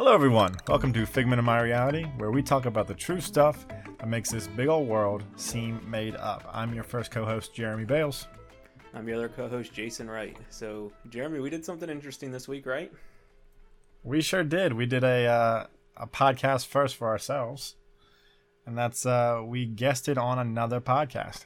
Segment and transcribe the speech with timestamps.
[0.00, 0.56] Hello, everyone.
[0.66, 3.66] Welcome to Figment of My Reality, where we talk about the true stuff
[3.98, 6.48] that makes this big old world seem made up.
[6.54, 8.26] I'm your first co host, Jeremy Bales.
[8.94, 10.38] I'm your other co-host, Jason Wright.
[10.48, 12.90] So, Jeremy, we did something interesting this week, right?
[14.02, 14.72] We sure did.
[14.72, 15.66] We did a, uh,
[15.98, 17.76] a podcast first for ourselves,
[18.64, 21.44] and that's uh, we guested on another podcast.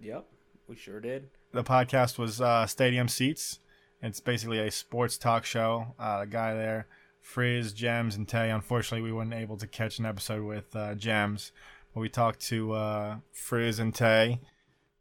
[0.00, 0.24] Yep,
[0.68, 1.28] we sure did.
[1.52, 3.60] The podcast was uh, Stadium Seats.
[4.00, 5.94] It's basically a sports talk show.
[5.98, 6.86] Uh, the guy there,
[7.20, 8.50] Frizz, Gems, and Tay.
[8.50, 11.52] Unfortunately, we weren't able to catch an episode with uh, Gems,
[11.94, 14.40] but we talked to uh, Frizz and Tay.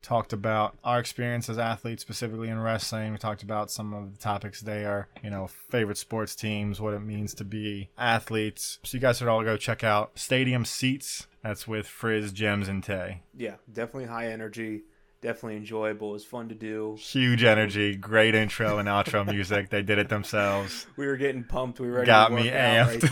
[0.03, 3.11] Talked about our experience as athletes, specifically in wrestling.
[3.11, 6.93] We talked about some of the topics they are, you know, favorite sports teams, what
[6.93, 8.79] it means to be athletes.
[8.83, 11.27] So you guys should all go check out Stadium Seats.
[11.43, 13.23] That's with Frizz, Gems, and Tay.
[13.35, 14.83] Yeah, definitely high energy,
[15.21, 16.09] definitely enjoyable.
[16.09, 16.95] It was fun to do.
[16.99, 19.69] Huge energy, great intro and outro music.
[19.69, 20.87] They did it themselves.
[20.95, 21.79] We were getting pumped.
[21.79, 23.09] We were ready Got to me amped.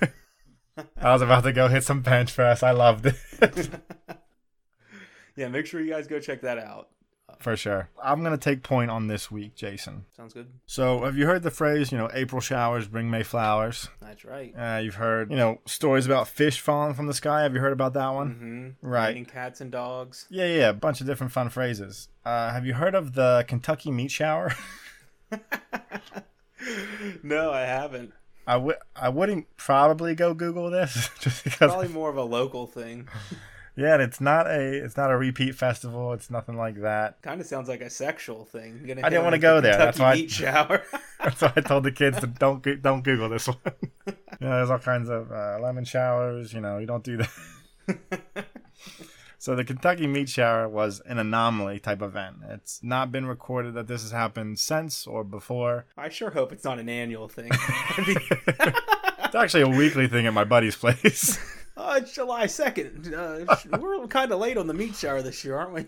[0.00, 0.14] there.
[0.96, 2.62] I was about to go hit some bench press.
[2.62, 3.14] I loved it.
[5.36, 6.88] yeah, make sure you guys go check that out.
[7.40, 7.88] For sure.
[8.02, 10.06] I'm going to take point on this week, Jason.
[10.16, 10.48] Sounds good.
[10.66, 13.88] So, have you heard the phrase, you know, April showers bring May flowers?
[14.00, 14.54] That's right.
[14.56, 17.42] Uh, you've heard, you know, stories about fish falling from the sky.
[17.42, 18.74] Have you heard about that one?
[18.82, 18.86] Mm-hmm.
[18.86, 19.10] Right.
[19.10, 20.26] Eating cats and dogs.
[20.30, 22.08] Yeah, yeah, a bunch of different fun phrases.
[22.24, 24.54] Uh, have you heard of the Kentucky meat shower?
[27.22, 28.12] no, I haven't.
[28.46, 32.66] I would I wouldn't probably go Google this just because Probably more of a local
[32.66, 33.08] thing.
[33.76, 36.12] yeah, and it's not a it's not a repeat festival.
[36.12, 37.20] It's nothing like that.
[37.22, 38.80] kind of sounds like a sexual thing.
[39.02, 39.78] I didn't wanna go the there.
[39.78, 40.82] That's why I- meat shower.
[41.22, 43.56] That's why I told the kids to don't go- don't Google this one.
[44.06, 46.52] yeah, there's all kinds of uh, lemon showers.
[46.52, 48.46] You know, you don't do that.
[49.38, 52.36] so the Kentucky meat shower was an anomaly type event.
[52.48, 55.86] It's not been recorded that this has happened since or before.
[55.98, 57.50] I sure hope it's not an annual thing.
[57.98, 61.38] It's actually a weekly thing at my buddy's place.
[61.76, 63.12] Oh, it's July 2nd.
[63.12, 65.86] Uh, we're kind of late on the meat shower this year, aren't we?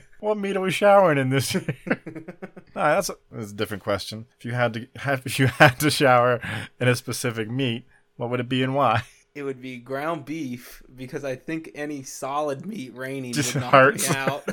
[0.20, 1.64] what meat are we showering in this year?
[2.76, 4.26] Nah, that's, a, that's a different question.
[4.38, 6.40] If you had to have, if you had to shower
[6.78, 9.02] in a specific meat, what would it be and why?
[9.34, 13.72] It would be ground beef because I think any solid meat raining Just would knock
[13.72, 14.08] hurts.
[14.10, 14.44] me out.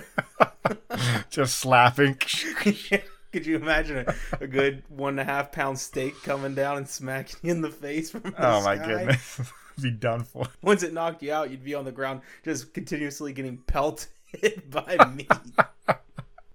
[1.29, 2.15] Just slapping.
[2.15, 6.87] Could you imagine a, a good one and a half pound steak coming down and
[6.87, 8.85] smacking you in the face from the Oh my sky?
[8.87, 9.41] goodness.
[9.81, 10.47] be done for.
[10.61, 14.07] Once it knocked you out, you'd be on the ground just continuously getting pelted
[14.69, 15.31] by meat.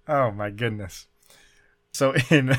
[0.07, 1.07] Oh my goodness.
[1.93, 2.55] So in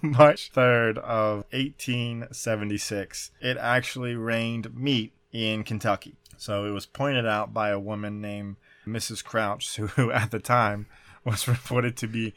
[0.00, 6.14] March 3rd of 1876, it actually rained meat in Kentucky.
[6.36, 8.56] So it was pointed out by a woman named
[8.86, 9.24] Mrs.
[9.24, 10.86] Crouch, who at the time
[11.24, 12.34] was reported to be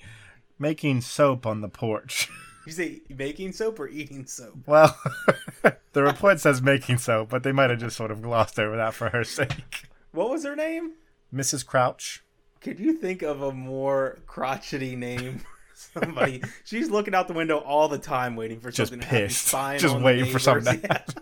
[0.58, 2.30] making soap on the porch.
[2.66, 4.60] You say making soap or eating soap?
[4.66, 4.98] Well,
[5.94, 8.94] the report says making soap, but they might have just sort of glossed over that
[8.94, 9.88] for her sake.
[10.12, 10.94] What was her name?
[11.34, 11.66] Mrs.
[11.66, 12.24] Crouch.
[12.62, 15.42] Could you think of a more crotchety name?
[15.74, 19.28] Somebody, she's looking out the window all the time, waiting for Just something to happen,
[19.28, 19.52] pissed.
[19.80, 21.16] Just waiting for something to neighbors.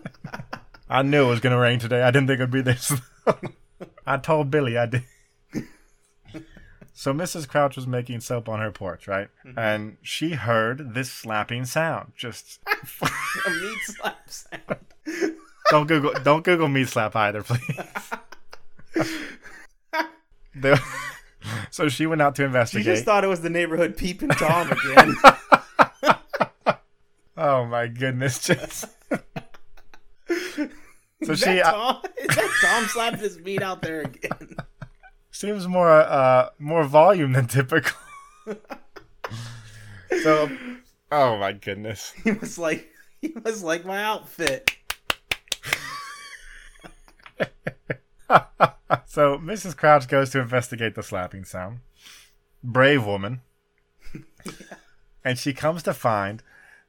[0.90, 2.02] I knew it was going to rain today.
[2.02, 2.92] I didn't think it'd be this.
[4.04, 5.04] I told Billy I did.
[6.98, 7.46] So Mrs.
[7.46, 9.28] Crouch was making soap on her porch, right?
[9.46, 9.56] Mm-hmm.
[9.56, 12.10] And she heard this slapping sound.
[12.16, 14.80] Just a meat slap sound.
[15.70, 17.62] don't Google don't Google meat slap either, please.
[21.70, 22.84] So she went out to investigate.
[22.84, 25.14] She just thought it was the neighborhood peeping tom again.
[27.36, 28.44] oh my goodness!
[28.44, 28.86] Just
[30.28, 32.02] so she that uh, Tom?
[32.18, 34.56] Is that Tom slapping his meat out there again?
[35.38, 37.96] Seems more uh more volume than typical.
[40.22, 40.50] so,
[41.12, 42.12] oh my goodness.
[42.24, 42.90] He was like,
[43.20, 44.72] he was like my outfit.
[49.06, 49.76] so Mrs.
[49.76, 51.78] Crouch goes to investigate the slapping sound.
[52.64, 53.42] Brave woman.
[55.24, 56.42] and she comes to find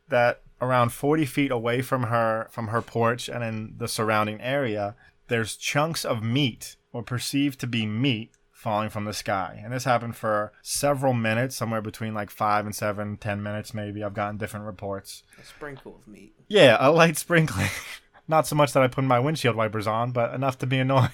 [0.07, 4.95] that around 40 feet away from her from her porch and in the surrounding area,
[5.27, 9.61] there's chunks of meat or perceived to be meat falling from the sky.
[9.63, 14.03] And this happened for several minutes, somewhere between like five and seven, ten minutes maybe.
[14.03, 15.23] I've gotten different reports.
[15.41, 16.33] A sprinkle of meat.
[16.49, 17.69] Yeah, a light sprinkling.
[18.27, 21.09] Not so much that I put my windshield wipers on, but enough to be annoying.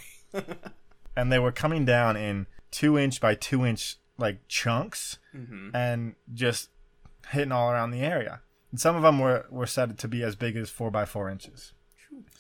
[1.16, 6.16] and they were coming down in two inch by two inch like chunks hmm and
[6.34, 6.70] just
[7.30, 8.42] hitting all around the area.
[8.72, 11.30] And some of them were, were said to be as big as four by four
[11.30, 11.74] inches.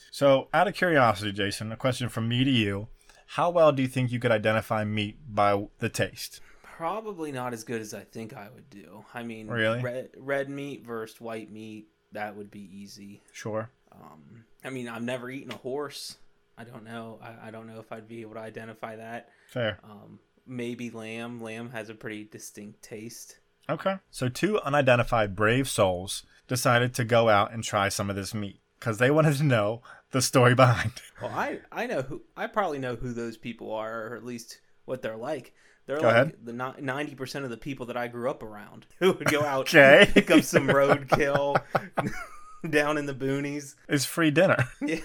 [0.09, 2.87] So, out of curiosity, Jason, a question from me to you:
[3.27, 6.41] How well do you think you could identify meat by the taste?
[6.63, 9.05] Probably not as good as I think I would do.
[9.13, 9.81] I mean, Really?
[9.81, 11.87] red, red meat versus white meat.
[12.11, 13.21] that would be easy.
[13.33, 13.69] Sure.
[13.91, 16.17] Um, I mean, I've never eaten a horse.
[16.57, 17.19] I don't know.
[17.21, 19.29] I, I don't know if I'd be able to identify that.
[19.47, 19.79] Fair.
[19.83, 21.41] Um, maybe lamb.
[21.41, 23.39] Lamb has a pretty distinct taste.
[23.69, 23.95] Okay.
[24.11, 28.59] So two unidentified brave souls decided to go out and try some of this meat
[28.79, 29.81] because they wanted to know
[30.11, 30.93] the story behind.
[31.21, 32.21] Well, I I know who.
[32.37, 35.53] I probably know who those people are, or at least what they're like.
[35.87, 36.33] They're Go like ahead.
[36.43, 39.61] the ninety percent of the people that I grew up around who would go out
[39.67, 40.09] Okay.
[40.13, 41.57] pick up some roadkill
[42.69, 43.75] down in the boonies.
[43.87, 44.57] It's free dinner.
[44.81, 44.99] Yeah.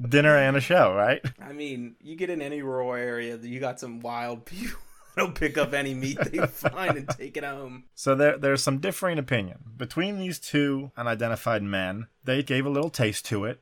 [0.00, 1.20] Dinner and a show, right?
[1.40, 4.78] I mean, you get in any rural area, you got some wild people.
[5.16, 7.84] They'll pick up any meat they find and take it home.
[7.94, 12.08] So there, there's some differing opinion between these two unidentified men.
[12.24, 13.60] They gave a little taste to it.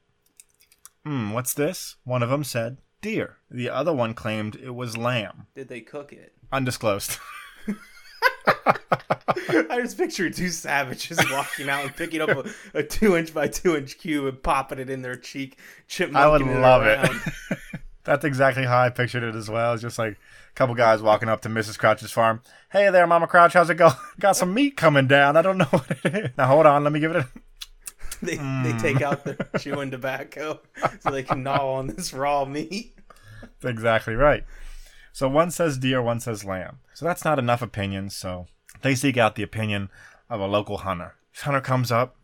[1.05, 1.97] Hmm, what's this?
[2.05, 3.39] One of them said deer.
[3.51, 5.47] The other one claimed it was lamb.
[5.55, 6.33] Did they cook it?
[6.51, 7.19] Undisclosed.
[8.47, 12.45] I just picture two savages walking out and picking up a,
[12.79, 15.59] a two inch by two inch cube and popping it in their cheek,
[15.89, 16.25] chipmunk.
[16.25, 17.59] I would love it.
[18.05, 19.73] That's exactly how I pictured it as well.
[19.75, 21.79] It's just like a couple guys walking up to Mrs.
[21.79, 22.43] Crouch's farm.
[22.71, 23.95] Hey there, Mama Crouch, how's it going?
[24.21, 25.37] Got some meat coming down.
[25.37, 26.31] I don't know what it is.
[26.37, 27.29] Now hold on, let me give it a.
[28.21, 28.63] They, Mm.
[28.63, 30.61] they take out their chewing tobacco
[31.01, 32.95] so they can gnaw on this raw meat.
[33.61, 34.45] That's exactly right.
[35.13, 36.79] So one says deer, one says lamb.
[36.95, 38.15] So that's not enough opinions.
[38.15, 38.47] So
[38.83, 39.91] they seek out the opinion
[40.31, 41.15] of a local hunter.
[41.35, 42.15] This hunter comes up,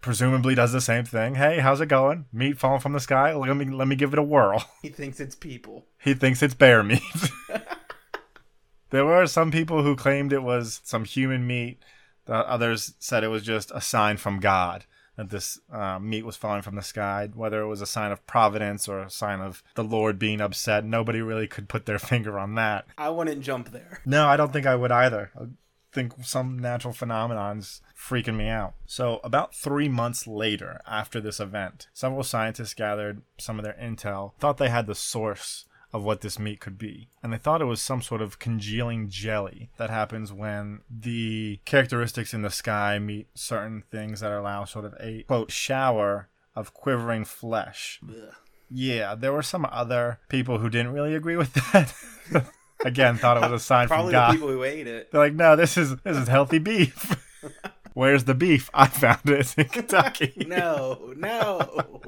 [0.00, 1.34] presumably does the same thing.
[1.34, 2.26] Hey, how's it going?
[2.32, 3.34] Meat falling from the sky?
[3.34, 4.64] Let me let me give it a whirl.
[4.82, 5.86] He thinks it's people.
[5.98, 7.02] He thinks it's bear meat.
[8.90, 11.82] there were some people who claimed it was some human meat.
[12.26, 14.84] The others said it was just a sign from God
[15.16, 17.28] that this uh, meat was falling from the sky.
[17.34, 20.84] Whether it was a sign of providence or a sign of the Lord being upset,
[20.84, 22.86] nobody really could put their finger on that.
[22.98, 24.02] I wouldn't jump there.
[24.04, 25.32] No, I don't think I would either.
[25.96, 28.74] Think some natural phenomenon's freaking me out.
[28.84, 34.32] So, about three months later, after this event, several scientists gathered some of their intel,
[34.38, 35.64] thought they had the source
[35.94, 37.08] of what this meat could be.
[37.22, 42.34] And they thought it was some sort of congealing jelly that happens when the characteristics
[42.34, 47.24] in the sky meet certain things that allow sort of a quote shower of quivering
[47.24, 48.00] flesh.
[48.06, 48.34] Ugh.
[48.68, 51.94] Yeah, there were some other people who didn't really agree with that.
[52.84, 54.32] Again, thought it was a sign Probably from the God.
[54.32, 55.10] people who ate it.
[55.10, 57.16] They're like, no, this is this is healthy beef.
[57.94, 58.68] Where's the beef?
[58.74, 60.34] I found it in Kentucky.
[60.46, 62.02] No, no.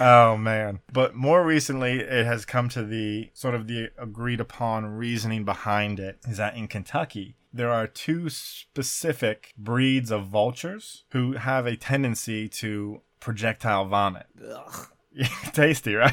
[0.00, 0.80] Oh man.
[0.92, 5.98] But more recently it has come to the sort of the agreed upon reasoning behind
[6.00, 11.76] it is that in Kentucky there are two specific breeds of vultures who have a
[11.76, 14.26] tendency to projectile vomit.
[14.46, 14.86] Ugh.
[15.52, 16.12] Tasty, right?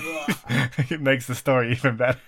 [0.89, 2.19] it makes the story even better.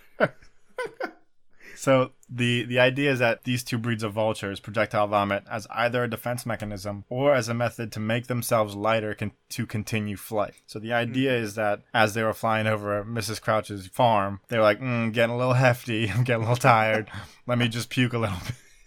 [1.84, 6.06] So the the idea is that these two breeds of vultures projectile vomit as either
[6.06, 10.54] a defense mechanism or as a method to make themselves lighter con- to continue flight.
[10.66, 13.42] So the idea is that as they were flying over Mrs.
[13.42, 16.10] Crouch's farm, they were like, mm, "Getting a little hefty.
[16.16, 17.12] I'm getting a little tired.
[17.48, 18.38] Let me just puke a little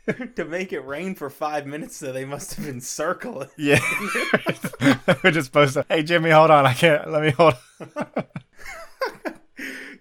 [0.06, 3.50] bit." to make it rain for five minutes, so they must have been circling.
[3.58, 3.80] Yeah,
[5.22, 5.84] we're just supposed to.
[5.86, 6.64] Hey Jimmy, hold on.
[6.64, 7.10] I can't.
[7.10, 7.56] Let me hold.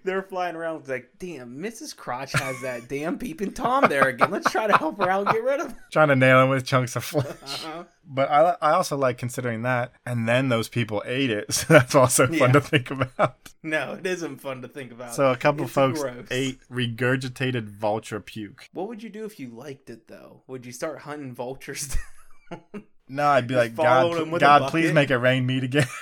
[0.06, 1.94] They're flying around it's like, damn, Mrs.
[1.96, 4.30] Crotch has that damn peeping Tom there again.
[4.30, 5.76] Let's try to help her out and get rid of him.
[5.92, 7.26] Trying to nail him with chunks of flesh.
[7.42, 7.84] Uh-huh.
[8.08, 11.94] But I, I also like considering that, and then those people ate it, so that's
[11.96, 12.46] also fun Yeah.
[12.52, 13.36] to think about.
[13.64, 15.12] No, it isn't fun to think about.
[15.14, 16.28] So a couple It's folks gross.
[16.30, 18.68] ate regurgitated vulture puke.
[18.72, 20.42] What would you do if you liked it though?
[20.46, 21.96] Would you start hunting vultures?
[22.50, 22.60] down?
[23.08, 25.64] No, I'd be Just like, God, them with a God, please make it rain meat
[25.64, 25.88] again.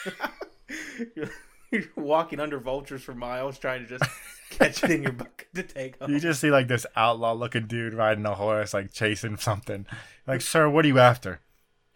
[1.96, 4.08] You're walking under vultures for miles, trying to just
[4.50, 6.12] catch it in your bucket to take home.
[6.12, 9.84] you just see like this outlaw-looking dude riding a horse, like chasing something.
[10.24, 11.40] Like, sir, what are you after?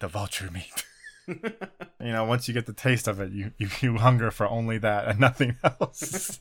[0.01, 0.85] The vulture meat.
[1.29, 4.79] you know, once you get the taste of it, you, you, you hunger for only
[4.79, 6.41] that and nothing else.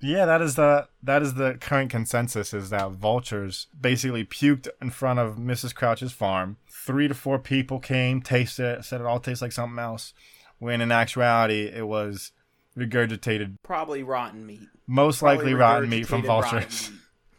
[0.00, 4.90] yeah, that is the that is the current consensus is that vultures basically puked in
[4.90, 5.76] front of Mrs.
[5.76, 6.56] Crouch's farm.
[6.68, 10.12] Three to four people came, tasted it, said it all tastes like something else.
[10.58, 12.32] When in actuality it was
[12.76, 14.68] regurgitated, Probably rotten meat.
[14.86, 16.90] most likely rotten meat from vultures.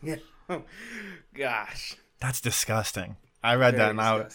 [0.01, 0.19] meat.
[0.49, 0.59] Yeah.
[1.35, 1.95] Gosh.
[2.19, 3.17] That's disgusting.
[3.43, 4.25] I read that Very and I,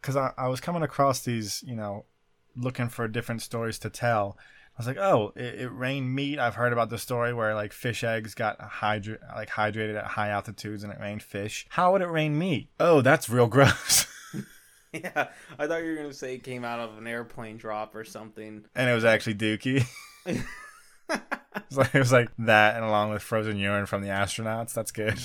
[0.00, 2.04] because I, I was coming across these, you know,
[2.56, 4.36] looking for different stories to tell.
[4.76, 6.38] I was like, oh, it, it rained meat.
[6.38, 10.28] I've heard about the story where like fish eggs got hydra- like hydrated at high
[10.30, 11.66] altitudes and it rained fish.
[11.70, 12.68] How would it rain meat?
[12.78, 14.06] Oh, that's real gross.
[15.02, 18.04] Yeah, I thought you were gonna say it came out of an airplane drop or
[18.04, 18.64] something.
[18.76, 19.84] and it was actually Dookie.
[20.26, 20.40] it,
[21.68, 24.72] was like, it was like that, and along with frozen urine from the astronauts.
[24.72, 25.18] That's good.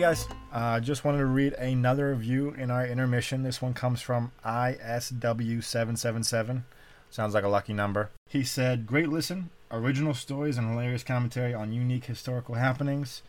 [0.00, 0.26] Guys.
[0.52, 3.42] Uh, just wanted to read another review in our intermission.
[3.42, 6.62] This one comes from ISW777.
[7.10, 8.10] Sounds like a lucky number.
[8.28, 13.22] He said, Great listen, original stories, and hilarious commentary on unique historical happenings.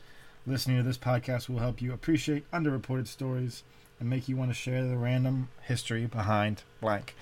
[0.48, 3.64] Listening to this podcast will help you appreciate underreported stories
[4.00, 7.16] and make you want to share the random history behind blank.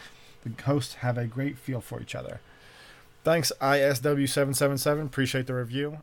[0.43, 2.39] The hosts have a great feel for each other.
[3.23, 5.05] Thanks, ISW777.
[5.05, 6.02] Appreciate the review.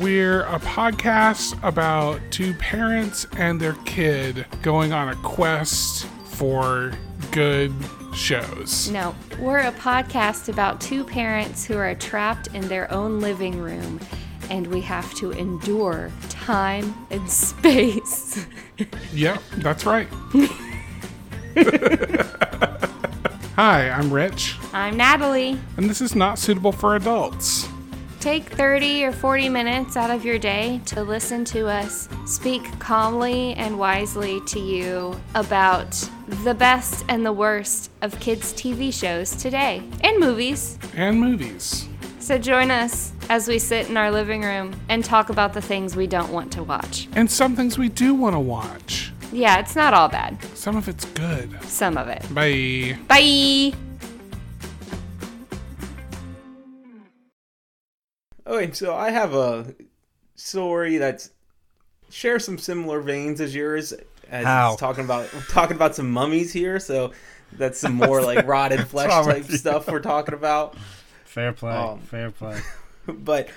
[0.00, 6.92] We're a podcast about two parents and their kid going on a quest for
[7.32, 7.72] good
[8.14, 8.90] shows.
[8.90, 14.00] No, we're a podcast about two parents who are trapped in their own living room
[14.48, 18.46] and we have to endure time and space.
[19.12, 20.08] Yep, that's right.
[23.56, 25.60] Hi, I'm Rich, I'm Natalie.
[25.76, 27.68] and this is not suitable for adults.
[28.20, 33.54] Take 30 or 40 minutes out of your day to listen to us speak calmly
[33.54, 35.90] and wisely to you about
[36.44, 40.78] the best and the worst of kids' TV shows today and movies.
[40.94, 41.88] And movies.
[42.18, 45.96] So join us as we sit in our living room and talk about the things
[45.96, 47.08] we don't want to watch.
[47.14, 49.12] And some things we do want to watch.
[49.32, 50.36] Yeah, it's not all bad.
[50.54, 51.62] Some of it's good.
[51.64, 52.22] Some of it.
[52.34, 52.98] Bye.
[53.08, 53.89] Bye.
[58.50, 59.72] Okay, so I have a
[60.34, 61.30] story that's
[62.10, 63.94] shares some similar veins as yours.
[64.28, 64.74] As How?
[64.74, 67.12] talking about talking about some mummies here, so
[67.52, 70.76] that's some more like rotted flesh type stuff we're talking about.
[71.24, 71.70] Fair play.
[71.70, 72.60] Um, fair play.
[73.06, 73.50] but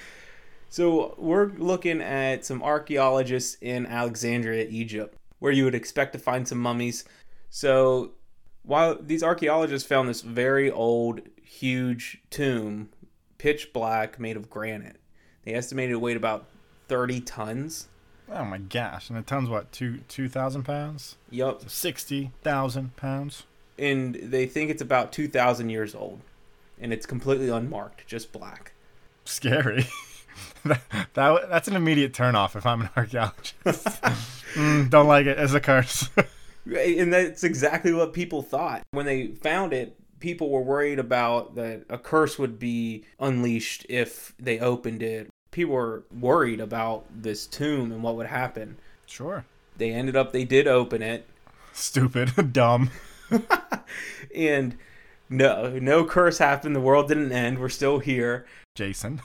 [0.70, 6.48] so we're looking at some archaeologists in Alexandria, Egypt, where you would expect to find
[6.48, 7.04] some mummies.
[7.50, 8.12] So
[8.62, 12.90] while these archaeologists found this very old, huge tomb,
[13.44, 14.96] pitch black, made of granite,
[15.44, 16.46] they estimated it weighed about
[16.88, 17.90] 30 tons.
[18.32, 19.10] Oh my gosh.
[19.10, 21.18] And a ton's what, two two thousand pounds?
[21.30, 21.70] Yup.
[21.70, 23.44] Sixty thousand pounds?
[23.78, 26.22] And they think it's about 2,000 years old.
[26.80, 28.72] And it's completely unmarked, just black.
[29.26, 29.88] Scary.
[30.64, 30.82] that,
[31.14, 33.56] that that's an immediate turnoff if I'm an archaeologist.
[33.66, 35.38] mm, don't like it.
[35.38, 36.10] It's a curse.
[36.66, 38.84] And that's exactly what people thought.
[38.92, 44.34] When they found it, people were worried about that a curse would be unleashed if
[44.40, 45.30] they opened it.
[45.52, 48.78] People were worried about this tomb and what would happen.
[49.06, 49.44] sure.
[49.78, 51.28] They ended up, they did open it,
[51.74, 52.54] Stupid.
[52.54, 52.90] Dumb.
[54.36, 54.78] and
[55.30, 56.76] no, no curse happened.
[56.76, 57.60] The world didn't end.
[57.60, 58.46] We're still here.
[58.76, 59.20] Jason.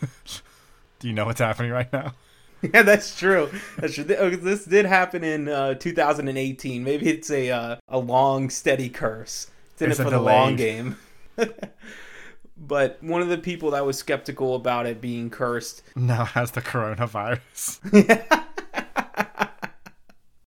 [0.99, 2.14] Do you know what's happening right now?
[2.61, 3.50] Yeah, that's true.
[3.76, 4.07] That's true.
[4.19, 6.83] Oh, This did happen in uh, 2018.
[6.83, 9.49] Maybe it's a uh, a long, steady curse.
[9.80, 10.97] It's in It's it a for the long game.
[12.56, 16.61] but one of the people that was skeptical about it being cursed, Now has the
[16.62, 17.78] coronavirus.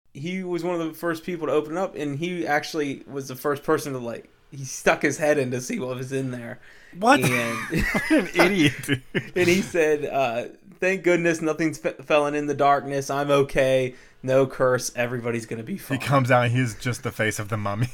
[0.13, 3.35] he was one of the first people to open up, and he actually was the
[3.35, 4.29] first person to like.
[4.51, 6.59] He stuck his head in to see what was in there,
[6.99, 7.21] What?
[7.23, 8.73] and What an idiot.
[8.85, 9.01] dude.
[9.33, 10.49] and he said, uh,
[10.81, 13.09] "Thank goodness nothing's fe- fallen in the darkness.
[13.09, 13.95] I'm okay.
[14.21, 14.91] No curse.
[14.93, 17.87] Everybody's gonna be fine." He comes out he's just the face of the mummy.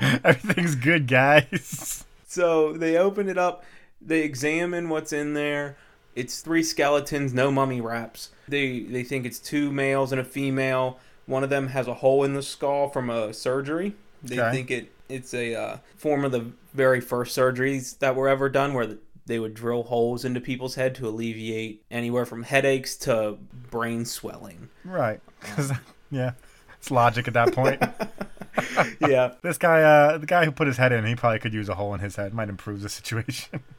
[0.24, 2.04] Everything's good, guys.
[2.30, 3.64] So they open it up,
[4.00, 5.76] they examine what's in there.
[6.14, 8.30] It's three skeletons, no mummy wraps.
[8.46, 11.00] They they think it's two males and a female.
[11.26, 13.96] One of them has a hole in the skull from a surgery.
[14.22, 14.52] They Okay.
[14.52, 18.74] think it it's a uh, form of the very first surgeries that were ever done,
[18.74, 23.38] where they would drill holes into people's head to alleviate anywhere from headaches to
[23.72, 24.68] brain swelling.
[24.84, 25.20] Right.
[25.40, 25.72] 'Cause,
[26.12, 26.34] yeah.
[26.78, 27.82] It's logic at that point.
[29.00, 31.68] yeah, this guy, uh, the guy who put his head in, he probably could use
[31.68, 32.34] a hole in his head.
[32.34, 33.60] Might improve the situation.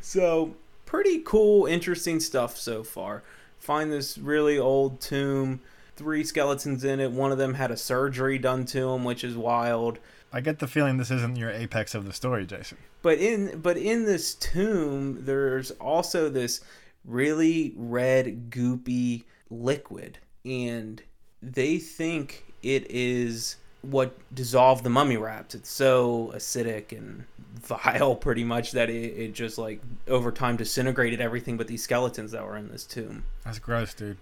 [0.00, 0.56] So,
[0.86, 3.22] pretty cool, interesting stuff so far.
[3.58, 5.60] Find this really old tomb,
[5.96, 7.12] three skeletons in it.
[7.12, 9.98] One of them had a surgery done to him, which is wild.
[10.32, 12.78] I get the feeling this isn't your apex of the story, Jason.
[13.02, 16.60] But in but in this tomb, there's also this
[17.04, 21.02] really red goopy liquid, and
[21.42, 25.54] they think it is what dissolved the mummy wraps.
[25.54, 31.20] It's so acidic and vile, pretty much, that it, it just like over time disintegrated
[31.20, 33.24] everything but these skeletons that were in this tomb.
[33.44, 34.18] That's gross, dude.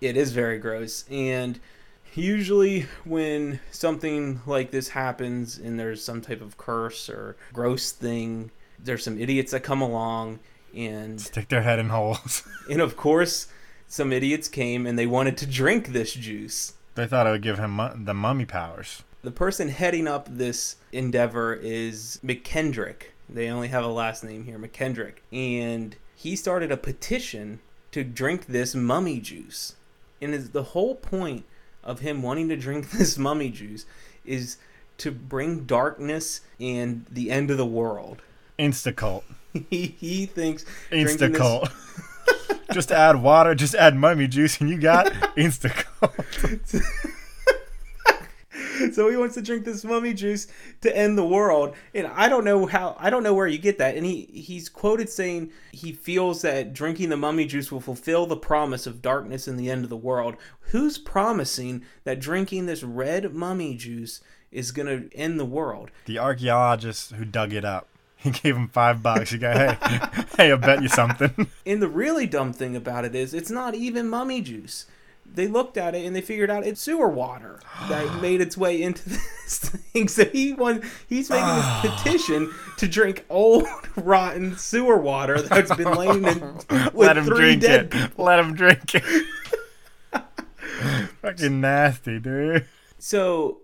[0.00, 1.60] It is very gross, and
[2.14, 8.50] usually when something like this happens and there's some type of curse or gross thing,
[8.78, 10.40] there's some idiots that come along
[10.74, 12.42] and Stick their head in holes.
[12.70, 13.46] and of course
[13.86, 16.74] some idiots came and they wanted to drink this juice.
[16.94, 19.02] They thought it would give him mu- the mummy powers.
[19.22, 23.04] The person heading up this endeavor is McKendrick.
[23.28, 25.14] They only have a last name here, McKendrick.
[25.32, 27.60] And he started a petition
[27.92, 29.76] to drink this mummy juice.
[30.20, 31.44] And is the whole point
[31.84, 33.86] of him wanting to drink this mummy juice
[34.24, 34.58] is
[34.98, 38.22] to bring darkness and the end of the world.
[38.58, 39.24] Instacult.
[39.68, 41.70] He, he thinks Instacult.
[42.72, 46.82] just add water, just add mummy juice, and you got Instacult.
[48.92, 50.46] so he wants to drink this mummy juice
[50.80, 53.78] to end the world and i don't know how i don't know where you get
[53.78, 58.26] that and he he's quoted saying he feels that drinking the mummy juice will fulfill
[58.26, 60.36] the promise of darkness and the end of the world
[60.70, 66.18] who's promising that drinking this red mummy juice is going to end the world The
[66.18, 67.88] archaeologist who dug it up.
[68.24, 69.32] He gave him five bucks.
[69.32, 69.76] You go, hey,
[70.36, 71.48] hey, I bet you something.
[71.66, 74.86] and the really dumb thing about it is it's not even mummy juice
[75.34, 78.82] they looked at it and they figured out it's sewer water that made its way
[78.82, 80.08] into this thing.
[80.08, 80.82] So he won.
[81.08, 86.94] He's making this petition to drink old, rotten sewer water that's been laying in with
[86.94, 87.90] Let him three drink dead it.
[87.90, 88.24] people.
[88.24, 89.26] Let him drink it.
[91.22, 92.66] Fucking nasty, dude.
[92.98, 93.60] So,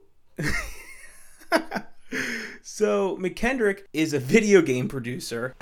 [2.78, 5.52] so McKendrick is a video game producer.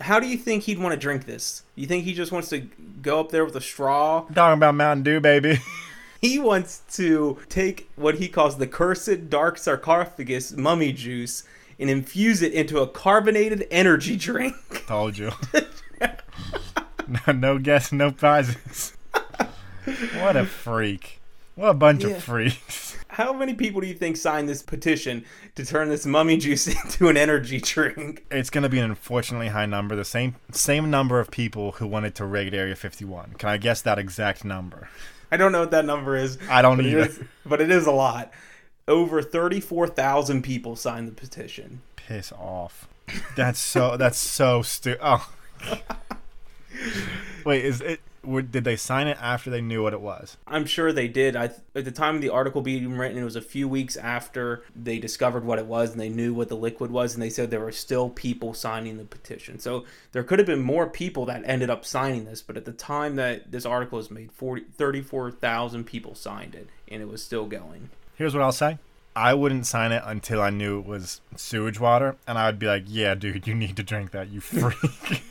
[0.00, 1.62] How do you think he'd want to drink this?
[1.74, 2.60] You think he just wants to
[3.02, 5.58] go up there with a straw Talking about Mountain Dew, baby.
[6.22, 11.42] he wants to take what he calls the cursed dark sarcophagus mummy juice
[11.78, 14.54] and infuse it into a carbonated energy drink.
[14.86, 15.32] Told you.
[17.26, 18.96] no, no guess, no prizes.
[20.14, 21.20] What a freak.
[21.56, 22.12] What a bunch Yeah.
[22.12, 22.77] of freaks.
[23.18, 25.24] How many people do you think signed this petition
[25.56, 28.24] to turn this mummy juice into an energy drink?
[28.30, 29.96] It's going to be an unfortunately high number.
[29.96, 33.34] The same same number of people who wanted to raid Area 51.
[33.36, 34.88] Can I guess that exact number?
[35.32, 36.38] I don't know what that number is.
[36.48, 37.00] I don't but either.
[37.00, 38.32] is, but it is a lot.
[38.86, 41.82] Over 34,000 people signed the petition.
[41.96, 42.86] Piss off.
[43.34, 43.96] That's so.
[43.96, 45.00] That's so stupid.
[45.02, 45.28] Oh.
[47.44, 48.00] Wait, is it?
[48.24, 50.36] Were, did they sign it after they knew what it was?
[50.46, 51.36] I'm sure they did.
[51.36, 54.64] I at the time of the article being written, it was a few weeks after
[54.74, 57.50] they discovered what it was and they knew what the liquid was, and they said
[57.50, 59.58] there were still people signing the petition.
[59.58, 62.72] So there could have been more people that ended up signing this, but at the
[62.72, 67.46] time that this article was made, 40, 34,000 people signed it, and it was still
[67.46, 67.90] going.
[68.16, 68.78] Here's what I'll say.
[69.14, 72.66] I wouldn't sign it until I knew it was sewage water, and I would be
[72.66, 75.22] like, "Yeah, dude, you need to drink that, you freak."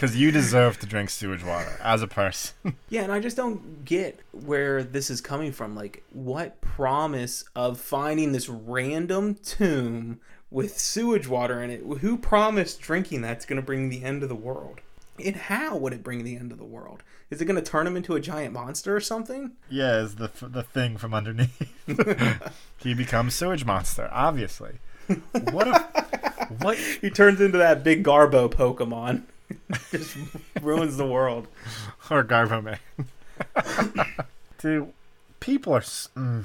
[0.00, 2.54] Because you deserve to drink sewage water as a person.
[2.88, 5.76] Yeah, and I just don't get where this is coming from.
[5.76, 11.82] Like, what promise of finding this random tomb with sewage water in it?
[12.00, 14.80] Who promised drinking that's going to bring the end of the world?
[15.24, 17.02] And how would it bring the end of the world?
[17.28, 19.52] Is it going to turn him into a giant monster or something?
[19.68, 21.70] yeah, is the the thing from underneath.
[22.78, 24.78] he becomes sewage monster, obviously.
[25.52, 29.24] What a what He turns into that big Garbo Pokemon.
[29.90, 30.16] just
[30.60, 31.48] ruins the world.
[32.10, 34.06] or Garbo Man.
[34.58, 34.92] Dude,
[35.40, 35.80] people are.
[35.80, 36.44] Mm.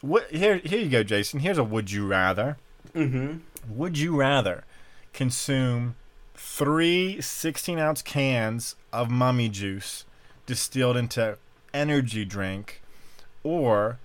[0.00, 0.58] What here?
[0.58, 1.40] Here you go, Jason.
[1.40, 2.56] Here's a would you rather.
[2.94, 3.38] Mm-hmm.
[3.68, 4.64] Would you rather
[5.12, 5.96] consume
[6.34, 10.04] three 16 ounce cans of mummy juice
[10.46, 11.38] distilled into
[11.72, 12.82] energy drink,
[13.42, 13.98] or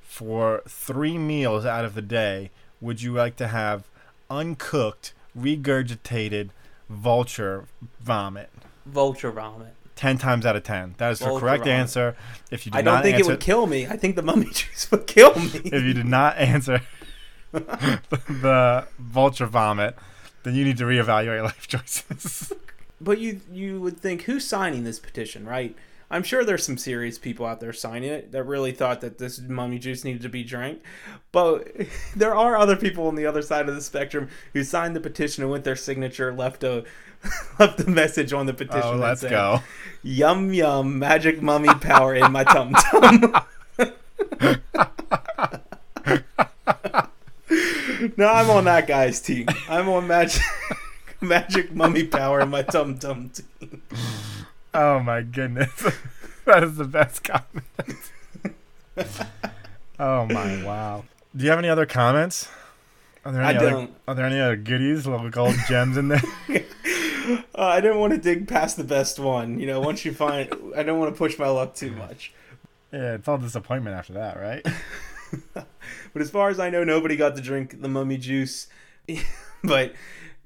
[0.00, 3.84] for three meals out of the day, would you like to have
[4.28, 6.50] uncooked, regurgitated
[6.90, 7.66] vulture
[8.00, 8.50] vomit?
[8.84, 9.74] Vulture vomit.
[9.96, 10.94] 10 times out of 10.
[10.98, 11.78] That is the correct vomit.
[11.78, 12.16] answer.
[12.50, 13.86] If you did I don't think it would kill me.
[13.86, 15.50] I think the mummy juice would kill me.
[15.64, 16.82] if you did not answer
[17.52, 19.96] the vulture vomit,
[20.42, 22.52] then you need to reevaluate life choices.
[23.00, 25.74] But you you would think who's signing this petition, right?
[26.10, 29.40] I'm sure there's some serious people out there signing it that really thought that this
[29.40, 30.82] mummy juice needed to be drank.
[31.30, 31.70] But
[32.16, 35.44] there are other people on the other side of the spectrum who signed the petition
[35.44, 36.84] and with their signature left a
[37.58, 38.82] left a message on the petition.
[38.82, 39.60] oh, let's said, go.
[40.02, 43.20] Yum yum, magic mummy power in my tum tum.
[48.16, 49.46] no, I'm on that guy's team.
[49.68, 50.42] I'm on magic
[51.20, 53.82] magic mummy power in my tum tum team.
[54.72, 55.72] Oh my goodness.
[56.44, 57.64] that is the best comment.
[59.98, 61.04] oh my wow.
[61.36, 62.48] Do you have any other comments?
[63.24, 63.94] Are there I any other, don't.
[64.08, 66.22] Are there any other goodies, little gold gems in there?
[67.54, 69.60] Uh, I didn't want to dig past the best one.
[69.60, 72.32] You know, once you find, I don't want to push my luck too much.
[72.90, 74.66] yeah, it's all disappointment after that, right?
[76.12, 78.68] But as far as I know, nobody got to drink the mummy juice.
[79.62, 79.94] but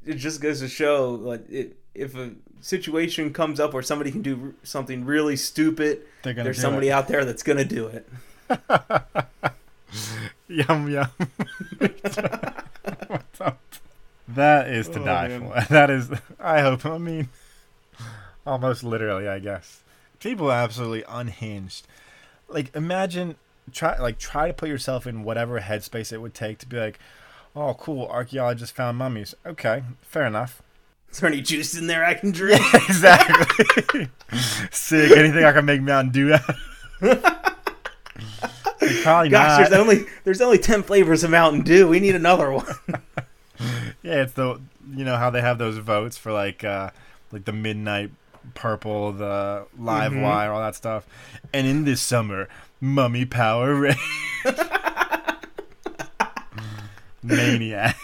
[0.05, 2.33] it just goes to show, like, it, if a
[2.65, 6.93] situation comes up where somebody can do something really stupid, They're gonna there's somebody it.
[6.93, 8.09] out there that's gonna do it.
[10.49, 11.09] Yum yum.
[11.79, 13.61] What's up?
[14.29, 15.41] That is to Oh, die man.
[15.49, 15.61] for.
[15.73, 16.11] That is.
[16.41, 16.85] I hope.
[16.87, 17.29] I mean,
[18.47, 19.83] Almost literally, I guess.
[20.21, 21.87] People are absolutely unhinged.
[22.49, 23.37] Like imagine
[23.73, 26.99] try like try to put yourself in whatever headspace it would take to be like,
[27.57, 30.61] "Oh, cool, archaeologists found mummies." Okay, fair enough.
[31.15, 32.61] Is there any juice in there I can drink?
[32.75, 34.09] exactly.
[34.73, 35.17] Sick.
[35.17, 36.41] Anything I can make Mountain Dew out
[39.03, 39.71] Probably Gosh, not.
[39.71, 41.87] there's only there's only ten flavors of Mountain Dew.
[41.89, 42.67] We need another one.
[44.03, 44.61] Yeah, it's the
[44.93, 46.91] you know how they have those votes for like uh
[47.31, 48.11] like the midnight
[48.55, 50.23] purple, the live Mhm.
[50.23, 51.07] wire, all that stuff.
[51.53, 52.49] And in this summer,
[52.81, 53.95] mummy power.
[57.23, 57.97] Maniac.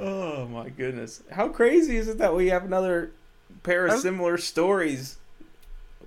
[0.00, 1.22] Oh my goodness!
[1.30, 3.12] How crazy is it that we have another
[3.62, 5.16] pair of similar stories?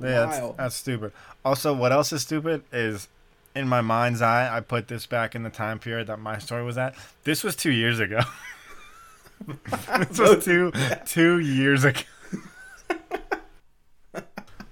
[0.01, 1.11] Yeah, that's, that's stupid.
[1.45, 3.07] Also, what else is stupid is
[3.55, 6.63] in my mind's eye, I put this back in the time period that my story
[6.63, 6.95] was at.
[7.23, 8.21] This was two years ago.
[9.67, 10.71] this was two
[11.05, 12.01] two years ago.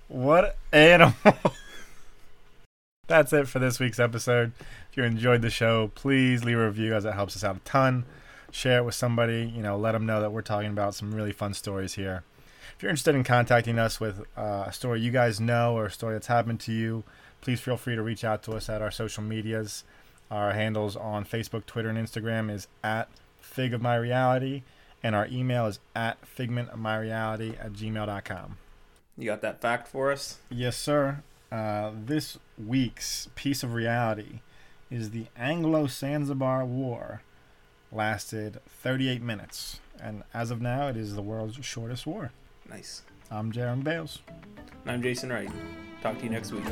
[0.07, 1.13] what animal?
[3.07, 4.53] That's it for this week's episode.
[4.89, 7.59] If you enjoyed the show, please leave a review as it helps us out a
[7.59, 8.05] ton.
[8.51, 11.31] Share it with somebody, you know, let them know that we're talking about some really
[11.31, 12.23] fun stories here.
[12.75, 15.91] If you're interested in contacting us with uh, a story you guys know or a
[15.91, 17.03] story that's happened to you,
[17.41, 19.83] please feel free to reach out to us at our social medias.
[20.29, 23.09] Our handles on Facebook, Twitter, and Instagram is at
[23.39, 24.63] Fig of My Reality,
[25.03, 28.57] and our email is at figmentofmyreality at gmail.com.
[29.17, 30.39] You got that fact for us?
[30.49, 31.23] Yes, sir.
[31.51, 34.39] Uh, this week's piece of reality
[34.89, 37.21] is the Anglo Zanzibar War.
[37.93, 42.31] Lasted 38 minutes, and as of now, it is the world's shortest war.
[42.69, 43.01] Nice.
[43.29, 44.19] I'm Jaron Bales.
[44.83, 45.51] And I'm Jason Wright.
[46.01, 46.63] Talk to you next week.